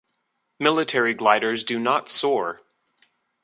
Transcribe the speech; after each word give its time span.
Military 0.59 1.13
gliders 1.13 1.63
do 1.63 1.77
not 1.79 2.09
soar. 2.09 2.63